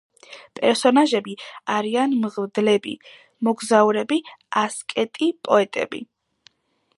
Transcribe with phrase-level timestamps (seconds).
[0.59, 1.35] პერსონაჟები
[1.73, 2.95] არიან მღვდლები,
[3.49, 4.19] მოგზაურები,
[4.63, 6.03] ასკეტი პოეტები.